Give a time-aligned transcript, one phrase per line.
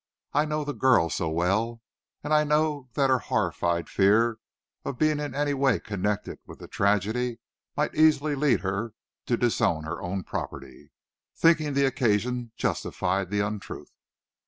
[0.33, 1.79] "I know the girl so well,
[2.23, 4.39] and I know that her horrified fear
[4.83, 7.37] of being in any way connected with the tragedy
[7.77, 8.95] might easily lead her
[9.27, 10.89] to, disown her own property,
[11.37, 13.91] thinking the occasion justified the untruth.